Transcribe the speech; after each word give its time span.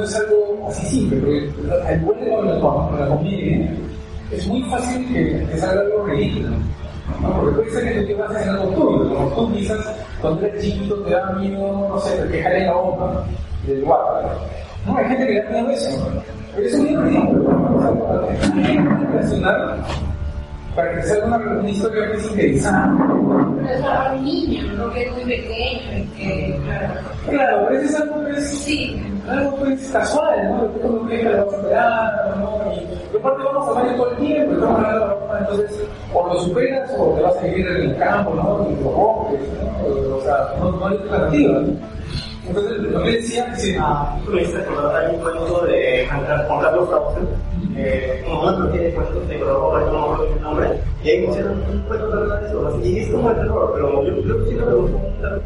No, 0.00 0.04
es 0.04 0.16
algo 0.16 0.66
así 0.68 0.86
simple, 0.86 1.18
porque 1.18 1.92
el 1.92 2.00
vuelo 2.00 2.36
con 2.36 2.46
la, 2.46 2.60
con 2.60 3.00
la 3.00 3.08
comedia 3.08 3.72
es 4.32 4.46
muy 4.46 4.62
fácil 4.64 5.06
que, 5.12 5.46
que 5.46 5.58
salga 5.58 5.80
algo 5.80 6.06
ridículo. 6.06 6.50
¿no? 7.20 7.40
Porque 7.40 7.56
puede 7.56 7.70
ser 7.70 7.84
que 7.84 8.00
tú 8.00 8.06
te 8.06 8.22
a 8.22 8.26
hacer 8.26 8.48
algo 8.50 8.64
tuyo, 8.72 9.14
como 9.14 9.28
tú 9.30 9.52
quizás 9.52 9.96
cuando 10.20 10.46
eres 10.46 10.64
chiquito 10.64 10.94
te 11.02 11.10
da 11.10 11.32
miedo, 11.32 11.88
no 11.88 11.98
sé, 12.00 12.28
que 12.30 12.42
jale 12.42 12.66
la 12.66 12.72
bomba 12.72 13.26
del 13.66 13.82
guapo. 13.82 14.28
No, 14.86 14.96
hay 14.96 15.04
gente 15.06 15.26
que 15.26 15.32
le 15.34 15.42
da 15.42 15.50
miedo 15.50 15.70
eso. 15.70 16.08
Pero 16.54 16.66
eso 16.66 16.76
es 16.76 16.82
bien 16.84 17.02
ridículo. 17.02 17.50
¿no? 17.50 18.28
Que 18.28 19.40
para 20.74 20.94
que 20.94 21.02
sea 21.02 21.24
una, 21.24 21.36
una 21.36 21.68
historia 21.68 22.08
más 22.14 22.24
interesante. 22.30 23.02
Pero 23.62 23.74
es 23.74 23.80
para 23.82 24.12
un 24.14 24.24
niño, 24.24 24.62
no 24.74 24.92
que 24.92 25.02
es 25.04 25.12
muy 25.12 25.24
pequeño, 25.24 26.06
que, 26.16 26.60
claro. 26.64 26.94
Claro, 27.28 27.70
es 27.70 27.94
algo 28.00 28.14
pues, 28.22 28.48
Sí, 28.50 29.02
algo 29.28 29.56
pues 29.56 29.90
casual, 29.92 30.50
¿no? 30.50 31.08
Que 31.08 31.22
la 31.24 31.36
vamos 31.38 31.54
a 31.54 31.56
esperar, 31.58 32.36
¿no? 32.38 32.72
Y 33.12 33.16
aparte 33.16 33.42
vamos 33.44 33.68
a 33.68 33.72
bañar 33.80 33.96
todo 33.96 34.10
el 34.12 34.16
tiempo, 34.18 34.52
estamos 34.54 34.76
hablando 34.76 34.98
de 35.00 35.06
la 35.06 35.12
ropa, 35.14 35.38
entonces 35.40 35.84
o 36.14 36.26
lo 36.26 36.40
superas 36.40 36.90
o 36.98 37.06
te 37.14 37.22
vas 37.22 37.36
a 37.36 37.42
vivir 37.42 37.66
en 37.66 37.76
el 37.90 37.96
campo, 37.98 38.34
¿no? 38.34 38.66
Y 38.70 38.82
lo 38.82 38.90
rompes, 38.92 39.40
¿no? 40.08 40.16
O 40.16 40.20
sea, 40.22 40.54
no, 40.58 40.70
no 40.72 40.86
hay 40.86 40.96
alternativa, 40.96 41.60
¿no? 41.60 42.00
Entonces, 42.48 42.78
lo 42.78 43.02
que 43.04 43.10
decía, 43.12 43.54
sí, 43.56 43.76
Ah, 43.78 44.16
tú 44.24 44.32
me 44.32 44.42
hiciste 44.42 44.60
acordar 44.62 45.04
hay 45.04 45.14
un 45.14 45.20
cuento 45.22 45.66
de 45.66 46.06
Juan 46.08 46.24
Car- 46.26 46.46
Juan 46.48 46.60
Carlos 46.62 46.88
Frauste, 46.88 47.20
eh, 47.80 48.22
como 48.24 48.42
una 48.42 48.50
antología 48.50 48.80
de 48.82 48.94
color 48.94 49.54
rojo, 49.54 49.78
no 49.80 49.92
me 49.92 49.98
acuerdo 49.98 50.34
el 50.34 50.42
nombre, 50.42 50.68
y 51.02 51.18
mencionan 51.18 51.62
un 51.70 51.80
cuento 51.82 52.08
de 52.08 52.16
verdad 52.16 52.46
eso, 52.46 52.80
y 52.82 52.98
es 52.98 53.08
como 53.08 53.30
el 53.30 53.36
terror, 53.36 53.72
pero 53.74 54.04
yo 54.04 54.22
creo 54.22 54.44
que 54.44 54.50
sí 54.50 54.56
lo 54.56 54.88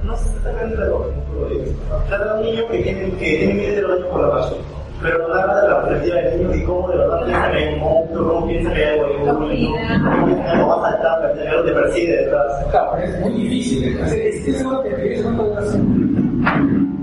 no 0.05 0.17
sé 0.17 0.29
si 0.29 0.37
está 0.37 0.51
en 0.51 0.71
el 0.71 0.77
terror, 0.77 1.13
no 1.33 1.41
lo 1.41 1.49
digo. 1.49 1.65
Trata 2.09 2.25
de 2.25 2.41
un 2.41 2.47
niño 2.47 2.69
que 2.69 2.79
tiene, 2.79 3.11
que 3.13 3.37
tiene 3.39 3.55
miedo 3.55 3.75
de 3.75 3.83
los 3.83 3.91
baños 3.91 4.09
por 4.09 4.21
la 4.21 4.35
noche, 4.35 4.57
pero 5.03 5.29
no 5.29 5.35
habla 5.35 5.63
de 5.63 5.69
la 5.69 5.83
perspectiva 5.83 6.17
del 6.17 6.39
niño 6.39 6.55
y 6.55 6.65
cómo 6.65 6.89
de 6.89 6.97
verdad 6.97 7.25
piensa 7.25 7.51
que 7.51 7.57
hay 7.57 7.75
un 7.75 7.81
monstruo, 7.81 8.29
cómo 8.29 8.47
piensa 8.47 8.73
que 8.73 8.85
hay 8.85 8.98
algo, 8.98 9.35
cómo 9.35 9.48
piensa 9.48 10.45
que 10.45 10.51
algo 10.51 10.69
va 10.69 10.89
a 10.89 10.91
saltar, 10.91 11.48
algo 11.48 11.65
te 11.65 11.73
persigue 11.73 12.17
detrás. 12.17 12.67
claro, 12.71 12.97
es 12.97 13.21
muy 13.21 13.33
difícil. 13.33 13.98
Es, 13.98 14.13
es 14.13 14.59
seguro 14.59 14.83
que 14.83 15.23
cuento 15.23 15.51
de 15.51 15.57
así. 15.57 15.79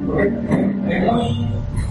Porque 0.08 0.28
es 0.90 1.12
muy. 1.12 1.48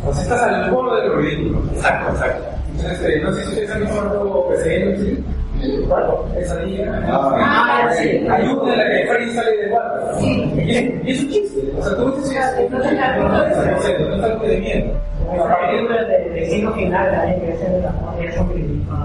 O 0.07 0.13
sea, 0.15 0.23
estás 0.23 0.43
al 0.43 0.71
borde 0.71 1.03
de 1.03 1.09
lo 1.09 1.17
ridículo. 1.17 1.63
Exacto, 1.75 2.11
exacto. 2.13 2.60
Eh, 2.85 3.21
no 3.23 3.33
sé 3.33 3.43
si 3.43 3.49
ustedes 3.49 3.71
han 3.71 3.81
visto 3.81 4.01
algo 4.01 4.49
PCN, 4.49 4.97
¿sí? 4.97 5.25
Bueno, 5.87 6.25
esa 6.39 6.63
niña. 6.63 7.03
Ah, 7.07 7.91
sí. 7.99 8.27
Hay 8.31 8.49
una 8.49 8.73
en 8.73 8.79
la 8.79 8.87
que 8.87 9.07
Freddy 9.07 9.31
sale 9.35 9.57
de 9.57 9.69
guarda. 9.69 10.19
Sí. 10.19 10.53
Y 10.65 11.11
es, 11.11 11.23
un 11.23 11.29
chiste. 11.29 11.73
O 11.79 11.83
sea, 11.83 11.97
tú 11.97 12.13
dices, 12.13 12.37
es, 12.59 12.71
no 12.71 12.79
es 12.79 12.93
no 12.93 14.17
es 14.17 14.23
algo 14.25 14.47
de 14.47 14.59
miedo. 14.59 14.93
La 15.37 15.71
película 15.71 16.05
de 16.05 16.31
Destino 16.31 16.73
Final 16.73 17.11
también 17.11 17.41
que 17.41 17.53
es 17.53 17.61
de 17.61 18.45
críticas. 18.53 18.99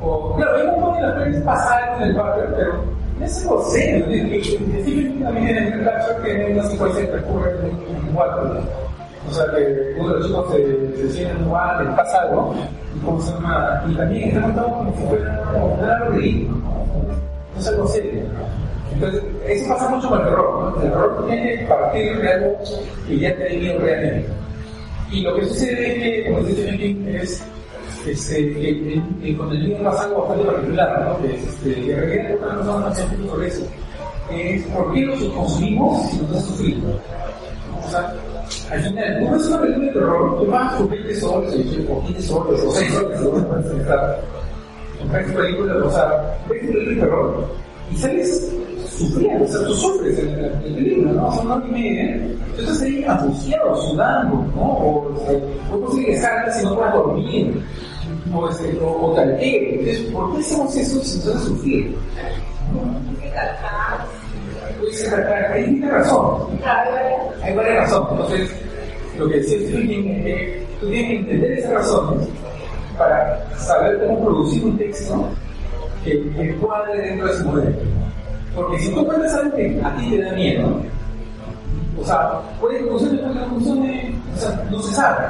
O, 0.00 0.36
claro, 0.36 0.56
hay 0.56 0.66
un 0.66 0.80
montón 0.80 0.96
de 0.96 1.02
las 1.06 1.22
pelis 1.22 1.40
pasadas 1.42 2.00
en 2.00 2.08
el 2.08 2.16
papel, 2.16 2.44
pero 2.56 2.72
no 3.18 3.24
es 3.24 3.42
algo 3.42 3.64
serio. 3.70 4.04
También 5.24 5.56
en 5.56 5.72
el 5.72 5.80
Black 5.80 6.22
que 6.22 6.54
no 6.54 6.62
se 6.64 6.76
te 7.06 7.18
ocurre 7.18 7.50
en 7.50 8.08
un 8.08 8.14
cuarto. 8.14 8.60
O 9.28 9.32
sea, 9.34 9.44
que 9.54 9.94
uno 9.98 10.08
de 10.14 10.18
los 10.20 10.26
chicos 10.26 10.46
se, 10.52 10.96
se 10.96 11.12
sienten 11.12 11.44
igual, 11.44 11.84
les 11.86 11.94
pasa 11.96 12.22
algo, 12.22 12.54
y 12.96 13.04
cómo 13.04 13.20
se 13.20 13.32
llama, 13.32 13.82
y 13.88 13.94
también 13.94 14.28
está 14.28 14.40
montado 14.40 14.68
como 14.78 14.96
si 14.96 15.02
fuera 15.06 15.44
algo 15.96 16.10
ridículo, 16.16 16.58
¿no? 16.58 17.58
es 17.60 17.68
algo 17.68 17.86
serio. 17.88 18.22
Entonces, 18.94 19.22
eso 19.46 19.68
pasa 19.72 19.88
mucho 19.88 20.08
con 20.08 20.18
el 20.20 20.24
terror, 20.26 20.60
¿no? 20.76 20.82
El 20.82 20.90
terror 20.90 21.24
tiene 21.26 21.58
que 21.58 21.64
partir 21.66 22.20
de 22.20 22.28
algo 22.32 22.58
que 23.06 23.18
ya 23.18 23.36
te 23.36 23.44
ha 23.44 23.48
vivido 23.48 23.78
realmente. 23.78 24.28
Y 25.10 25.20
lo 25.22 25.34
que 25.36 25.44
sucede 25.46 25.86
es 25.88 26.02
que, 26.24 26.30
como 26.32 26.46
dice 26.46 26.76
King, 26.76 27.06
es 27.08 27.42
este, 28.06 28.52
que, 28.54 28.60
que- 28.60 29.02
el 29.30 29.62
libro 29.64 29.84
pasa 29.84 30.04
algo 30.04 30.22
bastante 30.26 30.44
particular, 30.52 31.04
¿no? 31.08 31.22
Que, 31.22 31.34
es, 31.34 31.42
este, 31.48 32.20
en 32.30 32.36
otra 32.36 32.54
cosa 32.56 32.78
más 32.78 32.98
sobre 32.98 33.46
eso. 33.48 33.62
Es 34.30 34.62
por 34.66 34.92
qué 34.92 35.00
los 35.02 35.22
consumimos 35.24 36.10
si 36.10 36.18
nos 36.18 36.30
hace 36.36 36.46
sufrir. 36.48 36.82
O 37.86 37.90
sea, 37.90 38.14
al 38.70 38.82
final, 38.82 39.20
tú 39.20 39.30
ves 39.32 39.46
una 39.46 39.60
película 39.60 39.86
de 39.86 39.92
terror, 39.92 40.38
tú 40.38 40.50
pagas 40.50 40.78
tus 40.78 40.90
20 40.90 41.14
soles, 41.20 41.54
o 41.88 42.04
15 42.04 42.22
soles, 42.22 42.62
o 42.62 42.70
6 42.72 42.92
soles, 42.92 43.20
según 43.20 43.42
te 43.42 43.48
puedes 43.48 43.66
pensar. 43.66 44.20
Compras 44.98 45.26
tu 45.26 45.32
película, 45.34 45.74
o 45.84 45.90
sea, 45.90 46.38
ves 46.48 46.62
una 46.62 46.70
película 46.70 46.90
de 46.90 46.96
terror 46.96 47.46
y 47.90 47.96
sales 47.96 48.52
sufriendo, 48.88 49.44
o 49.44 49.48
sea, 49.48 49.64
tú 49.66 49.74
sufres 49.74 50.18
en 50.18 50.42
la, 50.42 50.60
película, 50.60 51.12
¿no? 51.12 51.34
Son 51.34 51.50
una 51.50 51.66
y 51.66 51.70
media, 51.70 52.20
tú 52.54 52.62
estás 52.62 52.82
ahí 52.82 53.04
angustiado, 53.04 53.76
sudando, 53.82 54.46
¿no? 54.54 54.62
O, 54.62 55.24
sea, 55.26 55.38
no 55.70 55.80
consigues 55.80 56.22
salgas 56.22 56.58
si 56.58 56.64
no 56.64 56.76
puedes 56.76 56.94
dormir, 56.94 57.64
o, 58.32 58.48
este, 58.48 58.78
o, 58.80 58.86
o. 58.86 59.20
Entonces, 59.20 60.00
¿por 60.12 60.32
qué 60.32 60.38
hacemos 60.40 60.76
eso 60.76 61.04
si 61.04 61.18
nos 61.18 61.36
hace 61.36 61.46
sufrir? 61.46 61.96
Pues, 64.92 65.12
ahí 65.50 65.64
tiene 65.64 65.90
razón. 65.90 66.60
Hay 67.42 67.56
varias 67.56 67.90
razones. 67.90 68.10
Entonces, 68.12 68.50
lo 69.18 69.28
que 69.28 69.36
decía 69.36 69.58
King 69.70 70.08
es 70.08 70.24
que 70.24 70.66
tú 70.80 70.88
tienes 70.88 71.08
que 71.08 71.16
entender 71.16 71.52
esas 71.52 71.72
razones 71.72 72.28
para 72.98 73.50
saber 73.56 73.98
cómo 74.06 74.24
producir 74.24 74.64
un 74.64 74.76
texto 74.76 75.28
que, 76.04 76.30
que 76.32 76.54
cuadre 76.56 77.00
dentro 77.00 77.26
de 77.26 77.32
ese 77.32 77.44
modelo. 77.44 77.76
Porque 78.54 78.78
si 78.80 78.94
tú 78.94 79.06
cuentas 79.06 79.32
algo 79.34 79.56
que 79.56 79.80
a 79.82 79.96
ti 79.96 80.10
te 80.10 80.22
da 80.22 80.32
miedo, 80.32 80.82
o 81.98 82.04
sea, 82.04 82.40
puede 82.60 82.78
que 82.78 82.84
funcione, 82.84 83.18
puede 83.18 83.32
que 83.32 83.40
no 83.40 84.34
o 84.34 84.38
sea, 84.38 84.66
no 84.70 84.82
se 84.82 84.94
sabe. 84.94 85.26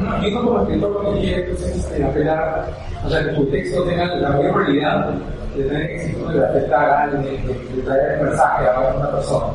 ¿no? 0.00 0.26
Y 0.28 0.32
uno 0.32 0.44
como 0.44 0.62
escritor 0.62 0.90
lo 0.90 1.14
que 1.14 1.20
quiere 1.20 1.42
pues, 1.42 1.62
es 1.62 1.76
este, 1.76 2.04
apelar, 2.04 2.68
o 3.04 3.08
sea, 3.10 3.20
que 3.24 3.30
tu 3.32 3.44
texto 3.46 3.82
tenga 3.84 4.06
la 4.06 4.30
mayor 4.30 4.56
realidad 4.56 5.10
de 5.56 5.64
tener 5.64 5.90
éxito, 5.90 6.28
de 6.30 6.44
afectar 6.46 6.88
a 6.90 7.02
alguien, 7.04 7.22
de, 7.46 7.54
de 7.76 7.82
traer 7.82 8.18
el 8.18 8.24
mensaje 8.26 8.66
a 8.68 8.94
una 8.96 9.10
persona. 9.10 9.46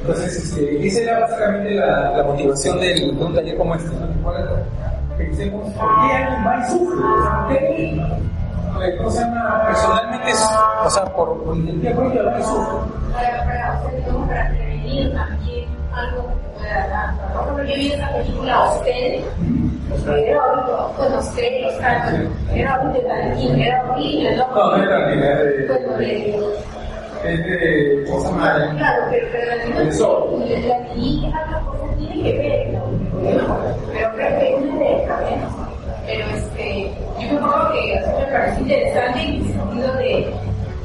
Entonces, 0.00 0.36
este, 0.36 0.86
esa 0.86 1.00
era 1.02 1.20
básicamente 1.20 1.70
la, 1.74 2.10
la 2.16 2.22
motivación 2.24 2.80
del- 2.80 3.18
de 3.18 3.24
un 3.24 3.34
taller 3.34 3.56
como 3.58 3.74
este. 3.74 3.90
Pensemos, 5.18 5.72
¿por 5.74 5.88
qué 6.08 6.14
alguien 6.14 6.46
va 6.46 6.56
y 6.64 6.70
sufre? 6.70 6.96
O 6.98 7.22
sea, 7.22 7.46
¿por 7.46 7.48
qué? 7.58 7.94
Eh, 8.80 8.96
¿Cómo 8.98 9.10
se 9.10 9.20
llama? 9.20 9.62
Personalmente, 9.66 10.32
o 10.84 10.90
sea, 10.90 11.04
por, 11.06 11.42
por 11.44 11.56
iniciativa 11.56 12.00
propia 12.00 12.22
va 12.22 12.38
y 12.38 12.42
sufre. 12.44 12.78
para, 13.12 13.44
para, 14.28 14.48
prevenir 14.50 15.12
también 15.14 15.68
algo 15.92 16.22
que. 16.28 16.68
Por 17.32 17.42
ejemplo, 17.42 17.64
vi 17.64 17.92
esa 17.92 18.12
película 18.12 18.64
Hostel, 18.64 18.92
que 18.92 19.24
era 20.16 20.40
Hostel, 21.18 21.64
o 21.66 21.70
sea, 21.78 22.22
era 22.54 22.92
Tarantino, 23.06 23.56
era 23.64 23.84
horrible, 23.90 24.36
¿no? 24.36 24.46
No, 24.54 24.76
no 24.76 24.82
es 24.82 24.88
Tarantino, 24.88 25.24
es 25.24 25.38
de- 25.38 25.66
Bueno, 25.66 25.98
de- 25.98 26.58
Es 27.24 27.44
de. 27.44 28.04
¿Cómo 28.08 28.20
se 28.20 28.26
llama? 28.28 28.74
Claro, 28.78 29.02
pero, 29.10 29.26
pero 29.32 29.80
El 29.80 29.92
sol. 29.92 30.44
la 30.68 30.94
niña, 30.94 31.46
la 31.50 31.60
cosa 31.62 31.84
tiene 31.98 32.22
que 32.22 32.38
ver, 32.38 32.68
¿no? 32.74 32.80
Pero 33.92 34.12
creo 34.14 34.38
que 34.38 34.54
es 34.54 34.62
una 34.62 34.78
de 34.78 34.92
¿eh? 34.94 35.38
Pero 36.06 36.24
este, 36.36 36.92
yo 37.18 37.32
me 37.32 37.38
acuerdo 37.46 37.72
que 37.72 38.00
me 38.18 38.32
pareció 38.32 38.62
interesante 38.62 39.20
en 39.20 39.34
el 39.34 39.44
sentido 39.52 39.92
de, 39.94 40.34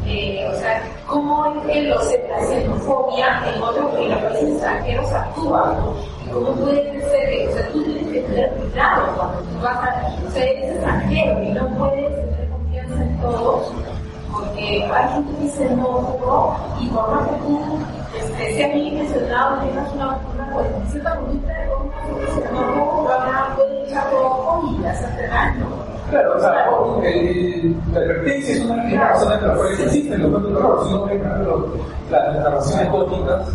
eh, 0.08 0.48
o 0.52 0.56
sea, 0.60 0.82
cómo 1.08 1.46
es 1.46 1.72
que 1.72 1.82
los, 1.84 2.04
xenofobia 2.50 3.42
en 3.56 3.62
otros 3.62 3.94
en 4.00 4.10
los 4.10 4.20
países 4.20 4.50
extranjeros 4.50 5.12
actúa, 5.14 5.78
¿no? 5.78 6.34
¿Cómo 6.34 6.52
puede 6.56 7.00
ser 7.12 7.30
que, 7.30 7.48
o 7.48 7.52
sea, 7.54 7.68
tú 7.70 7.84
que 8.36 8.48
cuidado 8.48 9.16
cuando 9.16 9.40
tú 9.40 9.60
vas 9.62 9.78
a, 9.78 10.16
o 10.28 10.32
sea, 10.32 10.44
eres 10.44 10.72
extranjero 10.76 11.44
y 11.44 11.50
no 11.50 11.68
puedes 11.78 12.16
tener 12.16 12.50
confianza 12.50 13.04
en 13.04 13.20
todos? 13.20 13.72
porque 14.34 14.84
hay 14.84 15.14
gente 15.14 15.38
que 15.40 15.46
es 15.46 15.54
xenófobo 15.54 16.58
y 16.80 16.88
por 16.88 17.12
más 17.12 17.28
que 17.30 17.36
tú 17.36 17.60
este, 18.18 18.56
seas 18.56 18.74
bien 18.74 18.88
intencionado, 18.88 19.62
tengas 19.62 19.94
una, 19.94 20.18
una 20.34 20.54
pues, 20.54 20.68
cierta 20.92 21.16
conducta 21.16 21.54
de 21.54 21.70
una 21.70 22.02
gente 22.02 22.42
xenófobo 22.42 23.04
van 23.04 23.36
a 23.36 23.58
echar 23.86 24.14
ojo 24.14 24.76
y 24.82 24.86
hacerte 24.86 25.28
daño. 25.28 25.66
Claro, 26.10 26.36
o 26.36 26.40
sea, 26.40 26.52
la 26.52 28.00
advertencia 28.00 28.54
es 28.56 28.66
una, 28.66 28.84
una 28.84 29.10
razón 29.10 29.30
de 29.30 29.48
la 29.48 29.56
cual 29.56 29.68
existen 29.72 30.22
los 30.22 30.32
cuentos 30.32 30.52
de 30.52 30.58
terror. 30.58 30.86
Si 30.86 30.94
uno 30.94 31.06
ve, 31.06 31.16
por 31.18 31.28
ejemplo, 31.28 31.68
las 32.12 32.36
narraciones 32.36 32.92
góticas 32.92 33.48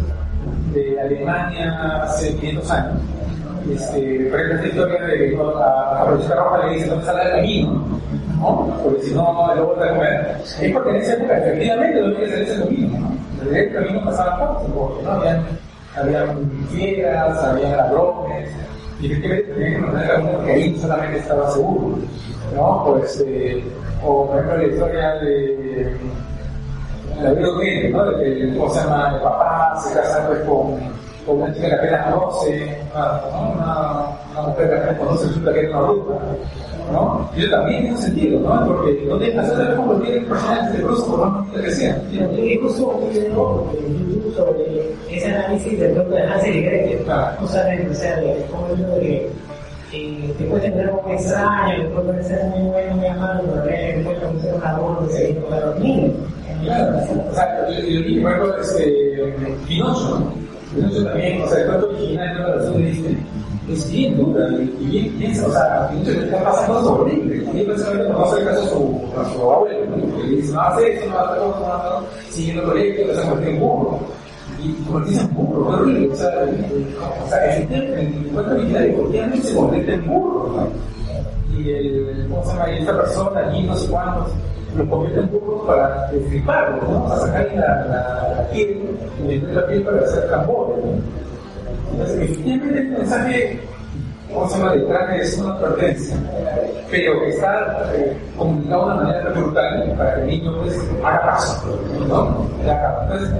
de 0.72 1.00
Alemania 1.00 2.02
hace 2.02 2.36
500 2.36 2.70
años, 2.70 3.02
este, 3.74 4.28
por 4.30 4.40
ejemplo, 4.40 4.56
esta 4.56 4.66
historia 4.68 5.06
de 5.06 5.36
¿no? 5.36 5.58
a, 5.58 6.02
a 6.02 6.04
Francisca 6.06 6.34
Roja 6.36 6.66
le 6.66 6.74
dice, 6.74 6.88
¿dónde 6.88 7.04
sale 7.04 7.22
el 7.22 7.30
camino? 7.30 8.00
¿no? 8.38 8.80
Porque 8.82 9.02
si 9.02 9.14
no, 9.14 9.54
lobo 9.54 9.72
te 9.74 9.88
comer. 9.88 10.36
Es 10.60 10.72
porque 10.72 10.90
en 10.90 10.96
esa 10.96 11.14
época, 11.14 11.38
efectivamente, 11.38 12.00
no 12.00 12.06
había 12.06 12.26
hacer 12.26 12.42
ese 12.42 12.58
camino, 12.62 12.98
¿no? 12.98 13.56
El 13.56 13.72
camino 13.72 14.04
pasaba 14.04 14.54
cosas, 14.54 14.70
porque 14.74 15.02
¿no? 15.04 15.10
Habían, 15.12 15.46
habían 15.96 16.50
fieras, 16.70 17.44
había 17.44 17.76
ladrones, 17.76 18.50
y 19.00 19.12
efectivamente 19.12 19.52
tenían 19.52 19.72
que 19.74 19.80
mantener 19.80 20.04
el 20.04 20.16
camino 20.16 20.32
porque 20.38 20.52
ahí 20.52 20.78
solamente 20.78 21.18
estaba 21.18 21.50
seguro, 21.50 21.98
¿no? 22.54 22.84
Pues, 22.86 23.24
eh, 23.26 23.64
o 24.04 24.26
por 24.26 24.36
ejemplo, 24.36 24.58
la 24.58 24.66
historia 24.66 25.14
de 25.16 25.96
la 27.22 27.32
vida 27.32 27.48
¿no? 27.90 28.04
De 28.12 28.24
que, 28.24 28.56
¿cómo 28.56 28.70
se 28.70 28.80
llama? 28.80 29.12
El 29.14 29.22
papá 29.22 29.80
se 29.82 29.94
casa 29.94 30.26
pues, 30.28 30.40
con, 30.40 30.78
con 31.28 31.42
una 31.42 31.54
chica 31.54 31.68
que 31.68 31.74
apenas 31.74 32.14
conoce, 32.14 32.78
una, 32.94 33.20
¿no? 33.30 33.52
una, 33.52 34.06
una 34.32 34.48
mujer 34.48 34.68
que 34.68 34.76
apenas 34.76 34.98
conoce, 34.98 35.26
resulta 35.26 35.52
que 35.52 35.60
era 35.60 35.78
una 35.78 35.90
bruja, 35.90 36.14
¿no? 36.92 37.30
Y 37.36 37.42
eso 37.42 37.50
también 37.50 37.80
tiene 37.80 37.96
un 37.96 38.02
sentido, 38.02 38.40
¿no? 38.40 38.66
Porque 38.66 39.04
no 39.06 39.18
tiene 39.18 39.32
que 39.34 39.40
hacer 39.40 39.76
convertir 39.76 40.16
en 40.16 40.26
personajes 40.26 40.72
de 40.72 40.82
cruz 40.82 41.02
por 41.04 41.18
más 41.20 41.32
bonita 41.34 41.62
que 41.62 41.70
sean. 41.70 42.10
Yo 42.10 42.44
incluso 42.44 42.88
un 42.88 43.14
en 43.14 44.34
sobre 44.34 44.94
ese 45.10 45.26
análisis 45.26 45.78
del 45.78 45.94
de 45.94 46.22
Hansel 46.22 46.56
y 46.56 46.62
Gretel, 46.62 47.06
justamente, 47.40 47.90
o 47.90 47.94
sea, 47.94 48.16
de 48.16 48.46
cómo 48.50 48.68
es 48.68 49.00
que 49.00 49.30
eh, 49.92 50.34
te 50.38 50.44
puede 50.44 50.70
tener 50.70 50.92
muy 50.92 51.12
extraño, 51.12 51.82
después 51.84 52.04
puede 52.06 52.24
ser 52.24 52.44
muy 52.46 52.70
bueno, 52.70 52.96
muy 52.96 53.06
amable, 53.06 53.42
pero 53.50 53.64
realmente 53.64 54.04
puede 54.04 54.20
conocer 54.20 54.54
un 54.54 54.64
amor 54.64 55.06
que 55.06 55.14
se 55.14 55.30
hizo 55.30 55.40
para 55.46 55.66
los 55.66 55.80
niños. 55.80 56.12
Claro, 56.62 56.98
o 57.30 57.34
sea, 57.34 57.68
yo, 57.68 57.80
yo 57.80 58.00
ejemplo, 58.00 58.60
este, 58.60 59.34
Pinocho, 59.66 60.32
Pinocho 60.74 61.04
también, 61.04 61.42
o 61.42 61.48
sea, 61.48 61.58
el 61.60 61.66
cuento 61.66 61.88
original 61.90 62.34
de 62.36 62.40
la 62.42 62.56
de 62.56 62.78
Disney 62.90 63.16
es 63.70 63.90
bien 63.92 64.16
dura 64.16 64.48
y 64.80 64.84
bien 64.86 65.08
piensa, 65.18 65.46
o 65.46 65.52
sea, 65.52 65.84
a 65.84 65.88
Pinocho 65.90 66.10
le 66.12 66.24
está 66.24 66.44
pasando 66.44 66.74
cosas 66.74 66.90
horribles. 66.90 67.48
Y 67.54 67.62
precisamente 67.64 68.08
no 68.08 68.24
hace 68.24 68.44
caso 68.44 68.60
a 68.62 68.66
su, 68.68 69.00
a 69.20 69.32
su 69.32 69.50
abuelo, 69.50 69.86
¿no? 69.96 70.16
que 70.16 70.22
le 70.24 70.36
dice, 70.36 70.52
no 70.52 70.60
hace 70.60 70.94
eso, 70.94 71.10
no 71.10 71.18
hace 71.18 71.36
eso, 71.36 71.56
no 71.60 71.72
hace 71.74 71.86
eso, 71.88 72.06
siguiendo 72.30 72.62
el 72.62 72.68
colegio, 72.68 73.06
que 73.06 73.14
se 73.14 73.20
convierte 73.28 73.50
en 73.54 73.60
burro. 73.60 73.98
Y 74.60 74.72
convertirse 74.84 75.20
en 75.20 75.34
burro, 75.34 75.68
horrible, 75.68 76.08
o 76.12 76.16
sea, 76.16 76.42
el- 76.42 76.96
o 77.24 77.28
sea, 77.28 77.54
efectivamente, 77.54 78.00
el 78.00 78.26
cuento 78.32 78.50
original 78.54 78.84
efectivamente 78.84 79.48
se 79.48 79.54
convierte 79.56 79.94
en 79.94 80.06
burro, 80.08 80.68
y 81.56 81.70
el, 81.70 82.26
¿cómo 82.28 82.42
se 82.44 82.50
llama? 82.52 82.70
Y 82.72 82.78
esta 82.78 82.96
persona 82.96 83.40
allí, 83.48 83.62
no 83.64 83.76
sé 83.76 83.88
cuántos, 83.88 84.28
lo 84.76 84.88
convierte 84.88 85.20
en 85.20 85.30
burro 85.30 85.66
para 85.66 86.10
destriparlo, 86.10 86.82
¿no? 86.82 87.08
Para 87.08 87.20
sacarle 87.20 87.56
la, 87.56 88.48
piel, 88.52 88.98
y 89.18 89.22
meter 89.22 89.48
la 89.54 89.66
piel 89.66 89.82
para 89.82 90.00
hacer 90.00 90.30
tambores, 90.30 90.84
¿no? 90.84 90.90
Entonces, 91.92 92.20
efectivamente, 92.20 92.78
el 92.78 92.88
mensaje, 92.90 93.60
¿cómo 94.32 94.48
se 94.48 94.58
llama? 94.58 94.72
Detrás 94.72 95.20
es 95.20 95.38
una 95.38 95.54
advertencia, 95.54 96.16
pero 96.90 97.24
está 97.24 97.90
eh, 97.94 98.16
comunicado 98.36 98.86
de 98.88 98.92
una 98.92 99.02
manera 99.02 99.30
brutal 99.30 99.94
para 99.96 100.14
que 100.14 100.20
el 100.20 100.26
niño 100.26 100.60
pues, 100.62 100.90
haga 101.04 101.20
caso, 101.20 101.78
¿no? 102.06 102.46
Entonces, 103.02 103.30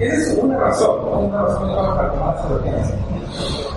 esa 0.00 0.32
es 0.32 0.38
una 0.38 0.58
razón, 0.58 1.04
¿no? 1.04 1.20
Una 1.20 1.42
razón 1.42 1.96
para 1.96 2.10
tomar 2.10 2.34
esa 2.34 2.46
advertencia. 2.48 2.96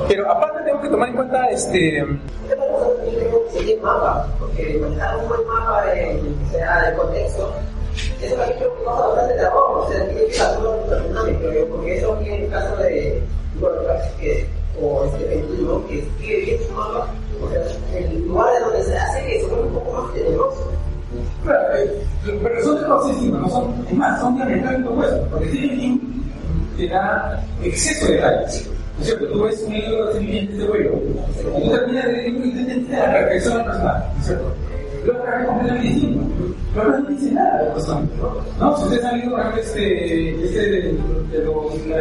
Pero 0.07 0.31
aparte 0.31 0.63
tengo 0.65 0.81
que 0.81 0.89
tomar 0.89 1.09
en 1.09 1.15
cuenta 1.15 1.45
este 1.47 2.05
Que 3.65 3.71
seguir 3.71 3.83
mapa, 3.83 4.27
porque 4.37 4.77
manejar 4.79 5.17
un 5.17 5.27
buen 5.27 5.47
mapa 5.47 5.85
de, 5.85 6.21
que 6.21 6.51
sea 6.51 6.83
del 6.83 6.97
contexto, 6.97 7.51
eso 8.21 8.35
también 8.35 8.59
creo 8.59 8.77
que 8.77 8.85
pasa 8.85 9.07
bastante 9.07 9.33
terror, 9.33 9.77
o 9.77 9.89
sea, 9.89 10.05
tiene 10.05 10.25
que 10.27 11.37
creo 11.39 11.53
yo, 11.53 11.69
porque 11.69 11.97
eso 11.97 12.13
aquí 12.13 12.29
en 12.29 12.43
el 12.43 12.51
caso 12.51 12.75
de 12.75 13.23
bueno, 13.59 13.77
que 14.19 14.47
o 14.79 15.05
este 15.05 15.25
21, 15.25 15.87
que 15.87 15.99
escribe 15.99 16.41
bien 16.41 16.59
su 16.67 16.73
mapa, 16.73 17.07
o 17.41 17.49
sea, 17.49 17.97
el 17.97 18.27
lugar 18.27 18.53
de 18.53 18.59
donde 18.59 18.83
se 18.83 18.97
hace 18.97 19.23
que 19.23 19.45
un 19.45 19.73
poco 19.73 19.91
más 19.93 20.13
tenebroso. 20.13 20.71
Claro, 21.43 21.75
eh, 21.75 22.05
pero 22.43 22.63
son 22.63 22.75
de 22.75 23.13
distintos, 23.13 23.41
no 23.41 23.49
son, 23.49 23.85
es 23.89 23.93
más, 23.95 24.19
son 24.19 24.35
diametralmente 24.35 24.89
opuestos, 24.89 25.27
porque 25.31 25.49
King 25.49 25.99
te 26.77 26.87
da 26.87 27.43
exceso 27.63 28.05
de 28.05 28.13
detalles. 28.13 28.74
¿No 28.97 29.03
es? 29.03 29.19
Tú 29.31 29.43
ves 29.43 29.63
un 29.67 29.73
libro 29.73 30.13
de 30.13 30.19
King 30.19 30.31
de 30.31 30.39
este 30.39 30.67
vuelo, 30.67 31.01
y 31.57 31.63
tú 31.63 31.71
terminas 31.71 32.05
de 32.05 32.11
leer 32.13 32.27
y 32.27 32.37
entiendes 32.37 32.89
la 32.89 33.11
perfección 33.11 33.57
del 33.57 33.65
personaje, 33.65 34.07
¿no 34.13 34.19
es 34.19 34.25
cierto? 34.25 34.53
Luego 35.05 35.23
es 35.25 35.45
completamente 35.45 35.87
distinto. 35.87 36.45
Pero 36.73 36.99
no 36.99 37.09
dice 37.09 37.31
nada 37.31 37.57
de 37.57 37.65
la 37.65 37.71
cuestión, 37.73 38.09
¿no? 38.59 38.77
Si 38.77 38.83
ustedes 38.83 39.05
han 39.05 39.17
leído, 39.17 39.31
por 39.31 39.39
ejemplo, 39.39 39.61
este, 39.61 40.45
este 40.45 40.59
de, 40.59 40.97
de 41.31 41.45
los, 41.45 41.87
la, 41.87 41.95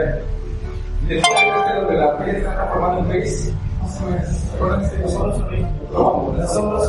del 1.07 1.19
este 1.19 1.93
de 1.93 1.99
la 1.99 2.25
piel 2.25 2.37
está 2.37 2.71
formando 2.73 3.01
un 3.01 3.09
pez, 3.09 3.53
¿cómo 3.79 3.91
se 3.93 4.01
llama? 4.05 4.23
¿Se 4.25 4.55
acuerdan 4.57 4.81
de 4.81 4.87
este? 4.87 4.99
Los 5.03 5.13
sombras 5.13 5.39
sobre 5.39 5.61
No, 5.93 6.35
las 6.39 6.55
sombras 6.55 6.89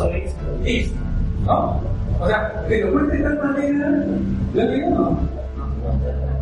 ¿no? 1.46 1.81
O 2.22 2.28
sea, 2.28 2.66
te 2.68 2.81
lo 2.81 3.06
de 3.06 3.18
tal 3.19 3.38
manera, 3.44 3.90
¿lo 4.54 4.62
han 4.62 4.72
leído 4.72 4.88
o 4.88 4.92
no? 4.92 5.19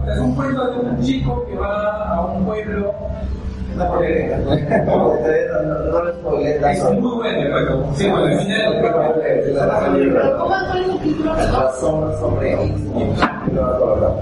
O 0.02 0.06
sea, 0.06 0.14
es 0.14 0.20
un 0.20 0.36
cuento 0.36 0.72
de 0.72 0.80
un 0.80 1.02
chico 1.02 1.46
que 1.48 1.56
va 1.56 2.16
a 2.16 2.26
un 2.26 2.46
pueblo, 2.46 2.94
No, 3.76 4.00
Es 6.70 6.84
muy 7.00 7.16
bueno. 7.16 7.94
Sí, 7.96 8.08
bueno, 8.10 8.26
al 8.26 8.40
final 8.40 10.38
¿cómo 10.38 10.56
es 10.56 10.76
el 10.76 11.00
título? 11.00 11.34
Las 11.36 11.80
sombras 11.80 12.20
sobre 12.20 12.54
X. 12.54 12.82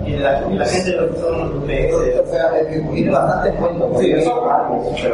Y 0.05 0.17
la, 0.17 0.43
y 0.49 0.57
la 0.57 0.65
gente 0.65 0.91
lo 0.93 1.09
que 1.09 1.19
son 1.19 1.39
los 1.39 1.49
PS. 1.65 2.19
O 2.19 2.31
sea, 2.31 2.59
es 2.59 2.67
que 2.67 2.79
tiene 2.93 3.11
bastante 3.11 3.57
cuento. 3.57 3.91
Sí, 3.99 4.11
eso 4.11 4.47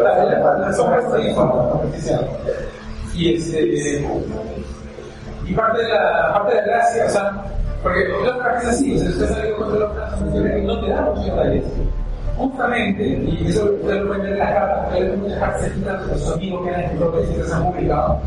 la, 0.04 0.25
la, 0.25 0.57
la 0.60 0.74
sombra 0.74 1.00
está 1.00 1.16
ahí 1.18 1.33
con 1.33 1.50
oficial. 1.50 2.28
Y 3.16 3.36
este. 3.36 4.07
Y 5.45 5.54
parte 5.54 5.81
de 5.81 5.90
la, 5.90 6.33
parte 6.33 6.56
de 6.56 6.62
la 6.62 6.68
gracia, 6.68 7.06
o 7.06 7.10
sea, 7.10 7.44
porque 7.81 8.06
Lovecraft 8.06 8.63
es 8.63 8.69
así, 8.69 8.95
o 8.95 9.00
sea, 9.00 9.10
usted 9.10 9.30
sabe 9.30 9.54
cuando 9.54 9.80
Lovecraft 9.80 10.22
no 10.63 10.81
te 10.81 10.90
da 10.92 11.01
muchos 11.01 11.25
detalles. 11.25 11.63
Justamente, 12.38 13.04
y 13.04 13.48
eso 13.48 13.66
ustedes 13.66 14.01
lo 14.01 14.07
pueden 14.07 14.24
ver 14.24 14.34
en 14.34 14.39
las 14.39 14.54
cartas, 14.54 14.94
hay 14.94 15.18
muchas 15.18 15.39
cartas 15.39 16.07
de 16.07 16.18
sus 16.19 16.34
amigos 16.34 16.63
que 16.63 16.69
eran 16.69 16.81
escritores 16.84 17.30
y 17.30 17.34
que 17.34 17.44
se 17.44 17.54
han 17.54 17.63
publicado. 17.66 18.22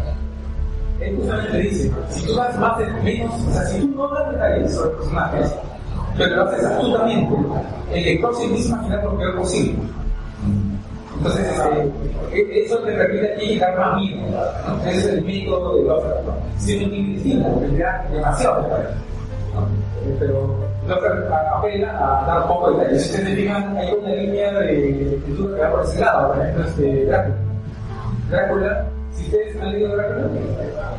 Él 1.00 1.16
justamente 1.16 1.58
dice, 1.58 1.92
si 2.10 2.26
tú 2.26 2.34
das 2.34 2.58
más 2.58 2.78
menos, 3.02 3.34
o 3.48 3.52
sea, 3.52 3.62
si 3.66 3.80
tú 3.80 3.88
no 3.96 4.08
das 4.08 4.32
detalles 4.32 4.74
sobre 4.74 4.90
personajes, 4.96 5.54
pero 6.18 6.36
lo 6.36 6.42
haces 6.42 6.64
astutamente, 6.64 7.36
el 7.92 8.04
lector 8.04 8.34
se 8.34 8.44
empieza 8.44 8.74
a 8.74 8.78
imaginar 8.78 9.04
lo 9.04 9.16
peor 9.18 9.36
posible. 9.36 9.78
Entonces, 11.16 11.46
este, 11.46 12.64
eso 12.64 12.78
te 12.78 12.92
permite 12.92 13.32
a 13.34 13.36
ti 13.36 13.58
dar 13.58 13.78
más 13.78 13.96
miedo. 14.00 14.22
¿no? 14.66 14.90
Ese 14.90 14.98
es 14.98 15.06
el 15.06 15.24
método 15.24 15.76
de 15.76 15.84
Lovecraft. 15.84 16.26
¿no? 16.26 16.32
Siendo 16.58 16.96
muy 16.96 17.42
porque 17.54 17.68
le 17.68 17.78
da 17.78 18.08
demasiado. 18.10 18.62
¿no? 18.62 18.76
Eh, 18.76 20.16
Pero 20.18 20.56
Lovecraft 20.88 21.30
a 21.66 22.24
dar 22.26 22.46
poco 22.48 22.72
detalle. 22.72 22.98
Si 22.98 23.10
ustedes 23.10 23.28
se 23.28 23.36
fijan, 23.36 23.76
hay 23.76 23.92
una 23.92 24.08
línea 24.08 24.52
de 24.52 25.14
escritura 25.16 25.56
que 25.56 25.62
va 25.62 25.70
por 25.70 25.84
ese 25.84 26.00
lado, 26.00 26.28
por 26.28 26.42
ejemplo, 26.42 26.64
este, 26.64 27.04
Drácula. 27.06 27.36
Drácula, 28.30 28.86
si 29.12 29.24
ustedes 29.24 29.60
han 29.60 29.72
leído 29.72 29.96
Drácula, 29.96 30.28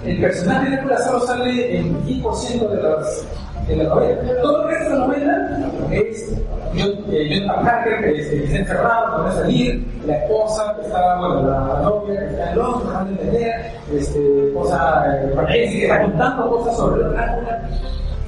el 0.06 0.22
personaje 0.22 0.70
de 0.70 0.76
Drácula 0.76 0.98
solo 1.00 1.20
sale 1.22 1.78
en 1.78 2.06
10% 2.06 2.70
de 2.70 2.84
las 2.84 3.26
de 3.68 3.76
la 3.76 3.84
novela. 3.84 4.42
Todo 4.42 4.64
el 4.64 4.70
resto 4.70 4.90
de 4.90 5.00
la 5.00 5.06
novela 5.06 5.72
es 5.92 6.42
John, 6.74 6.92
eh, 7.12 7.40
Jonathan 7.40 7.66
Hacker, 7.66 8.04
que, 8.04 8.14
que 8.14 8.44
está 8.44 8.58
encerrado, 8.58 9.18
no 9.18 9.24
puede 9.24 9.36
salir, 9.36 9.88
la 10.06 10.18
esposa 10.18 10.76
que 10.76 10.88
está, 10.88 11.20
bueno, 11.20 11.50
la 11.50 11.82
novia 11.82 12.20
que 12.20 12.26
está 12.28 12.52
en 12.52 12.58
Londres, 12.58 12.84
tratando 12.84 13.12
de 13.12 13.22
entender, 13.22 13.72
este, 13.94 14.48
esposa, 14.48 15.04
eh, 15.08 15.48
que 15.48 15.84
está 15.84 16.02
contando 16.02 16.50
cosas 16.50 16.78
sobre 16.78 17.04
Drácula, 17.04 17.70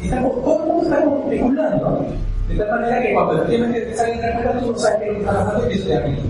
estamos, 0.03 0.33
el 0.37 0.83
está 0.83 1.03
como 1.03 1.31
especulando, 1.31 2.05
de 2.47 2.55
tal 2.55 2.69
manera 2.69 3.01
que 3.01 3.13
cuando 3.13 3.33
efectivamente 3.35 3.81
te 3.81 3.95
sale 3.95 4.17
Drácula, 4.17 4.59
tú 4.59 4.71
no 4.71 4.77
sabes 4.77 4.99
qué 4.99 5.05
es 5.05 5.11
lo 5.11 5.13
que 5.13 5.19
está 5.21 5.45
pasando 5.45 5.69
y 5.69 5.73
eso 5.73 5.87
te 5.87 5.93
da 5.93 6.07
miedo. 6.07 6.21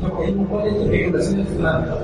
No, 0.00 0.08
porque 0.10 0.24
hay 0.26 0.32
un 0.32 0.38
montón 0.38 0.62
de 0.62 0.84
especulaciones 0.84 1.46
especulando. 1.46 1.98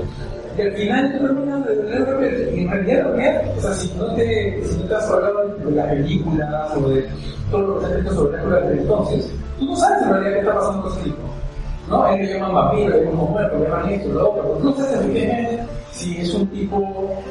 Y 0.57 0.61
al 0.61 0.73
final 0.73 1.13
tú 1.13 1.27
terminas 1.27 1.67
de 1.67 1.77
tener 1.77 2.05
que 2.05 2.61
en 2.61 2.71
realidad 2.71 3.05
lo 3.05 3.17
que 3.17 3.29
es, 3.29 3.59
o 3.59 3.61
sea, 3.61 3.75
si 3.75 3.95
no 3.97 4.15
te, 4.15 4.65
si 4.65 4.77
no 4.79 4.85
te 4.85 4.95
has 4.95 5.11
hablado 5.11 5.49
de 5.49 5.71
las 5.71 5.87
películas 5.89 6.77
o 6.77 6.89
de 6.89 7.09
todo 7.51 7.61
lo 7.61 7.75
que 7.75 7.81
se 7.81 7.87
ha 7.87 7.97
escrito 7.97 8.15
sobre 8.15 8.33
Drácula 8.33 8.61
desde 8.61 8.83
entonces, 8.83 9.33
tú 9.59 9.67
no 9.67 9.77
sabes 9.77 10.03
en 10.03 10.09
realidad 10.11 10.33
qué 10.33 10.39
está 10.41 10.55
pasando 10.55 10.83
con 10.83 10.93
ese 10.93 11.03
tipo. 11.05 11.23
¿No? 11.89 12.09
Él 12.09 12.27
le 12.27 12.35
llaman 12.35 12.55
vampiro, 12.55 12.89
le 12.89 13.05
llaman 13.05 13.31
muerto, 13.31 13.59
le 13.59 13.65
llaman 13.65 13.89
esto, 13.91 14.09
lo 14.13 14.31
otro, 14.31 14.43
tú 14.61 14.65
no 14.71 14.77
sabes 14.77 15.67
si 15.91 16.21
es 16.21 16.35
un 16.35 16.47
tipo, 16.49 17.23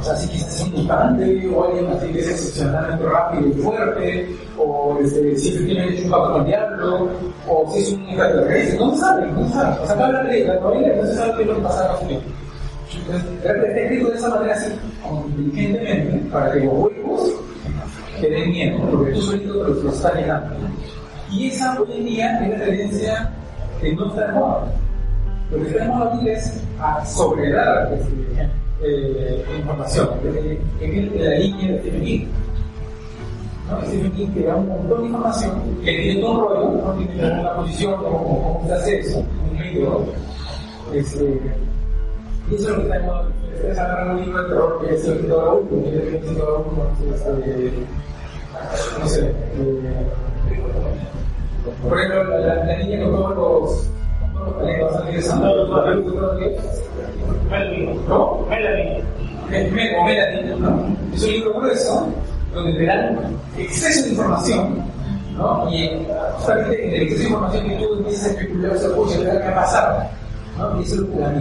o 0.00 0.04
sea, 0.04 0.16
si 0.16 0.28
quizás 0.28 0.56
es 0.56 0.62
un 0.62 0.82
mutante, 0.82 1.48
o 1.48 1.64
alguien 1.64 2.12
que 2.12 2.20
es 2.20 2.28
excepcionalmente 2.28 3.04
rápido 3.04 3.48
y 3.48 3.52
fuerte, 3.52 4.36
o 4.58 4.98
este, 5.02 5.36
si 5.36 5.48
efectivamente 5.54 5.98
es 5.98 6.04
un 6.04 6.10
pacto 6.10 6.32
con 6.32 6.40
el 6.42 6.46
diablo, 6.46 7.08
o 7.48 7.72
si 7.72 7.78
es 7.80 7.92
un 7.92 8.02
extraterrestre, 8.08 8.78
no 8.78 8.94
se 8.94 9.00
sabe, 9.00 9.32
no 9.32 9.48
se 9.48 9.54
sabe. 9.54 9.82
O 9.82 9.86
sea, 9.86 9.94
acá 9.94 10.08
la, 10.08 10.22
la 10.22 10.60
novela 10.60 10.96
no 10.96 11.06
se 11.06 11.14
sabe 11.14 11.32
qué 11.36 11.42
es 11.42 11.48
lo 11.48 11.54
que 11.56 11.62
pasa 11.62 11.98
su 11.98 12.06
tipo. 12.06 12.20
Entonces, 12.98 13.30
está 13.42 13.80
escrito 13.80 14.08
de 14.10 14.16
esa 14.16 14.28
manera 14.28 14.54
así, 14.54 14.72
inteligentemente, 15.26 16.30
para 16.30 16.52
que 16.52 16.60
los 16.60 16.74
huevos 16.74 17.32
te 18.20 18.30
den 18.30 18.50
miedo, 18.50 18.78
porque 18.90 19.12
tú 19.12 19.22
solito 19.22 19.54
los, 19.54 19.84
los 19.84 19.94
estás 19.94 20.14
llenando. 20.14 20.54
Y 21.30 21.48
esa 21.48 21.80
hoy 21.80 21.88
en 21.96 22.04
día 22.04 22.40
es 22.40 22.50
la 22.50 22.64
tendencia 22.64 23.32
que 23.80 23.92
no 23.94 24.08
está 24.08 24.26
de 24.26 24.32
moda. 24.32 24.66
Lo 25.50 25.58
que 25.58 25.66
está 25.68 25.84
de 25.84 25.88
moda 25.88 26.14
aquí 26.14 26.28
es 26.28 26.62
a 26.80 27.04
sobredar 27.04 27.92
este, 27.92 28.48
eh, 28.82 29.44
información, 29.58 30.08
en, 30.80 30.94
en 30.94 31.24
la 31.24 31.38
línea 31.38 31.72
de 31.72 31.80
Stephen. 31.80 32.28
¿no? 33.70 33.82
Stephen 33.86 34.12
King 34.12 34.44
da 34.44 34.56
un 34.56 34.68
montón 34.68 35.00
de 35.00 35.06
información 35.06 35.62
que 35.84 35.92
tiene 35.96 36.20
todo 36.20 36.32
un 36.32 36.40
rollo, 36.40 36.84
¿no? 36.84 36.92
tiene 36.94 37.40
una 37.40 37.56
posición, 37.56 37.96
cómo, 37.96 38.64
se 38.66 38.74
hace 38.74 39.16
un 39.16 39.58
libro. 39.58 40.04
Este, 40.92 41.40
y 42.50 42.54
eso 42.54 42.70
es 42.70 42.76
lo 42.76 42.82
que 42.88 42.96
está 43.68 43.82
agarran 43.82 44.16
un 44.16 44.24
libro 44.24 44.42
de 44.42 44.48
terror 44.48 44.86
que 44.86 44.94
es 44.94 45.04
el 45.08 45.18
que 45.18 45.26
el 45.26 45.30
Raúl, 45.32 45.66
este, 47.12 47.72
no 49.00 49.08
sé, 49.08 49.26
eh, 49.26 49.34
por 51.82 51.98
ejemplo, 51.98 52.24
la, 52.24 52.38
la, 52.38 52.64
la 52.64 52.78
niña 52.78 53.02
con 53.04 53.16
todos 53.16 53.36
los, 53.36 53.90
¿no? 58.08 58.46
que 59.48 59.60
Melanie. 60.04 60.54
Es 61.14 61.22
un 61.24 61.30
libro 61.30 61.54
grueso 61.54 62.08
donde 62.54 62.72
te 62.74 62.86
dan 62.86 63.18
exceso 63.58 64.04
de 64.04 64.10
información, 64.10 64.84
¿no? 65.36 65.68
Y 65.70 66.06
justamente 66.34 66.88
en 66.88 66.94
el 66.94 67.02
exceso 67.02 67.22
de 67.22 67.28
información 67.28 67.68
que 67.68 67.76
tú 67.76 67.94
empiezas 67.94 68.26
a 68.26 68.30
especular, 68.30 68.78
sea, 68.78 68.90
pucha, 68.94 69.18
¿qué 69.18 69.38
va 69.38 69.50
a 69.50 69.54
pasar? 69.54 70.10
¿no? 70.58 70.80
Y 70.80 70.84
eso 70.84 70.94
es 70.94 71.00
lo 71.00 71.10
que 71.10 71.18
da. 71.18 71.32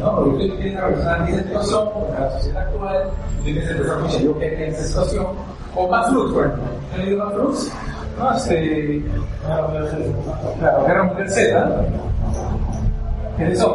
¿no? 0.00 0.16
Porque 0.16 0.46
tú 0.46 0.52
empiezas 0.54 0.82
a 0.82 0.86
relacionar 0.86 1.28
esa 1.28 1.42
situación 1.42 1.90
con 1.90 2.20
la 2.20 2.30
sociedad 2.32 2.62
actual, 2.66 3.10
tú 3.42 3.48
empiezas 3.48 3.70
a 3.70 3.76
pensar, 3.76 3.98
pucha, 4.00 4.18
yo 4.18 4.38
qué 4.38 4.54
en 4.54 4.74
esa 4.74 4.84
situación. 4.84 5.26
O 5.74 5.88
Max 5.88 6.10
Lutz, 6.12 6.32
por 6.32 6.46
ejemplo. 6.46 6.64
¿Han 6.94 7.00
leído 7.04 7.24
Max 7.24 7.36
Lutz? 7.36 7.72
¿No? 8.18 8.32
Este, 8.34 9.02
claro, 10.58 10.86
Guerra 10.86 11.04
Mundial 11.04 11.30
Z, 11.30 11.86
que 13.36 13.52
es 13.52 13.58
de 13.58 13.66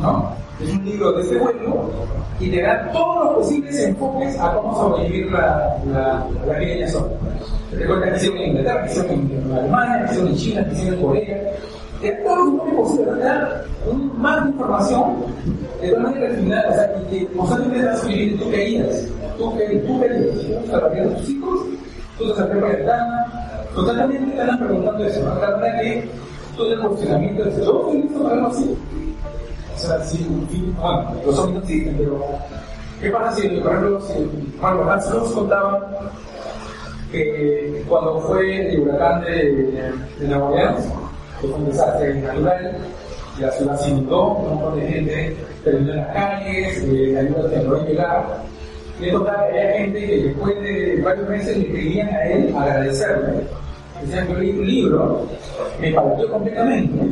¿no? 0.00 0.34
Es 0.60 0.74
un 0.74 0.84
libro 0.84 1.12
de 1.12 1.22
este 1.22 1.38
vuelo 1.38 1.90
y 2.38 2.50
te 2.50 2.62
da 2.62 2.90
todos 2.92 3.24
los 3.24 3.34
posibles 3.36 3.78
enfoques 3.78 4.38
a 4.38 4.54
cómo 4.54 4.74
sobrevivir 4.74 5.32
la, 5.32 5.76
la, 5.90 6.26
la 6.46 6.56
epidemia 6.56 6.88
zombie. 6.88 7.16
Recuerda 7.72 8.10
que 8.10 8.16
hicieron 8.16 8.38
en 8.38 8.48
Inglaterra, 8.50 8.84
que 8.84 8.90
hicieron 8.90 9.10
en 9.12 9.52
Alemania, 9.52 9.98
que 9.98 10.10
hicieron 10.10 10.28
en 10.28 10.36
China, 10.36 10.64
que 10.64 10.72
hicieron 10.74 10.94
en 10.98 11.06
Corea. 11.06 11.52
Te 12.00 12.10
da 12.12 12.22
todos 12.22 12.38
los 12.38 12.48
enfoques 12.48 12.74
posibles, 12.74 13.18
te 13.18 13.24
da 13.24 13.64
más 14.18 14.48
información 14.48 15.16
de 15.80 15.90
tal 15.92 16.02
manera 16.02 16.26
al 16.28 16.36
final, 16.36 16.66
o 16.68 16.74
sea, 16.74 16.94
que 17.10 17.26
constantemente 17.28 18.06
viviendo 18.06 18.44
tú 18.44 18.50
caídas, 18.50 19.06
tú 19.38 19.56
caídas, 19.56 19.86
tú 19.86 20.00
caídas, 20.00 20.36
estás 20.64 20.82
a 20.82 21.16
tus 21.16 21.28
hijos, 21.30 21.59
tú 22.20 22.26
te 22.26 22.42
acercas 22.42 22.80
la 22.84 23.26
totalmente 23.74 24.32
te 24.32 24.40
andan 24.40 24.58
preguntando 24.58 25.04
eso, 25.04 25.20
¿no? 25.22 25.40
La 25.40 25.50
verdad 25.50 25.80
que 25.80 26.08
todo 26.56 26.72
el 26.72 26.80
cuestionamiento 26.80 27.44
de 27.44 27.50
¿yo 27.50 27.80
estoy 27.80 28.02
listo 28.02 28.22
para 28.22 28.34
algo 28.34 28.46
así? 28.48 28.76
O 29.74 29.78
sea, 29.78 30.04
si, 30.04 30.24
bueno, 30.78 31.14
los 31.24 31.34
zombies 31.34 31.54
no 31.54 31.60
existen, 31.60 31.96
pero 31.96 32.24
¿qué 33.00 33.10
pasa 33.10 33.36
si, 33.36 33.48
por 33.48 33.72
ejemplo, 33.72 34.00
si, 34.02 34.48
bueno, 34.60 34.90
Hans 34.90 35.10
nos 35.10 35.32
contaba 35.32 35.90
que 37.10 37.84
cuando 37.88 38.20
fue 38.20 38.72
el 38.72 38.80
huracán 38.80 39.22
de, 39.22 39.92
de 40.18 40.28
Nueva 40.28 40.50
Orleans, 40.50 40.84
que 41.40 41.48
fue 41.48 41.56
un 41.56 41.66
desastre 41.66 42.14
natural, 42.20 42.76
la 43.38 43.50
ciudad 43.52 43.80
se 43.80 43.90
inundó, 43.90 44.34
un 44.34 44.48
montón 44.48 44.80
de 44.80 44.86
gente 44.86 45.36
terminó 45.64 45.92
en 45.92 45.98
las 45.98 46.14
calles, 46.14 46.84
eh, 46.84 47.18
ayuda 47.18 47.50
que 47.50 47.56
no 47.66 47.86
llegar. 47.86 48.42
Contaba 49.08 49.48
que 49.48 49.60
había 49.60 49.78
gente 49.78 50.06
que 50.06 50.16
después 50.24 50.60
de 50.60 51.00
varios 51.02 51.28
meses 51.28 51.56
le 51.56 51.64
pedían 51.64 52.08
a 52.08 52.24
él 52.24 52.54
agradecerle. 52.56 53.46
Decían 54.02 54.26
que 54.26 54.32
yo 54.32 54.38
leí 54.38 54.50
un 54.50 54.66
libro, 54.66 55.26
me 55.80 55.92
partió 55.92 56.30
completamente, 56.30 57.06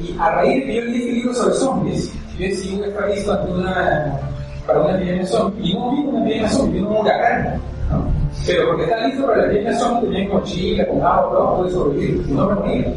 y 0.00 0.16
a 0.18 0.30
raíz 0.30 0.54
de 0.54 0.64
que 0.64 0.74
yo 0.74 0.82
leí 0.82 0.96
este 0.96 1.12
libro 1.12 1.34
sobre 1.34 1.54
zombies, 1.54 2.12
yo 2.38 2.46
decidí 2.46 2.82
estar 2.82 3.08
listo 3.08 3.32
ante 3.32 3.52
una, 3.52 4.20
para 4.66 4.80
una 4.80 4.96
epidemia 4.96 5.26
zombie, 5.26 5.70
y 5.70 5.74
no 5.74 5.90
vi 5.90 6.00
una 6.00 6.20
epidemia 6.20 6.48
zombie, 6.48 6.80
vi 6.80 6.86
un 6.86 6.96
huracán, 6.96 7.60
¿no? 7.90 8.04
Pero 8.46 8.68
porque 8.68 8.84
está 8.84 9.06
listo 9.06 9.26
para 9.26 9.38
la 9.38 9.46
epidemia 9.46 9.78
zombie, 9.78 10.08
tenía 10.10 10.28
mochila, 10.34 10.86
con 10.88 11.02
agua, 11.02 11.30
todo, 11.30 11.56
puede 11.56 11.70
sobrevivir, 11.70 12.28
no 12.28 12.48
me 12.48 12.54
moría. 12.54 12.94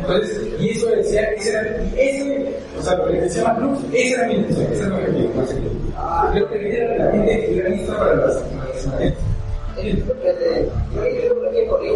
Entonces, 0.00 0.45
y 0.58 0.70
eso 0.70 0.86
decía, 0.88 1.22
ese 1.32 1.50
era, 1.50 1.62
ese, 1.96 2.54
o 2.78 2.82
sea, 2.82 2.96
lo 2.96 3.06
que 3.06 3.20
decía 3.20 3.44
Macluf, 3.44 3.78
esa 3.92 4.14
era 4.14 4.28
mi 4.28 4.34
intención, 4.34 4.72
esa 4.72 4.86
era 4.86 4.96
mi 4.96 5.24
objetivo. 5.26 5.72
Creo 6.32 6.48
que 6.50 6.58
quería 6.58 6.92
que 6.92 6.98
la 6.98 7.10
gente 7.12 7.40
estuviera 7.40 7.68
lista 7.68 7.98
para 7.98 8.14
las 8.16 8.44
Yo 8.44 8.90
creo 9.76 10.20
que 11.50 11.95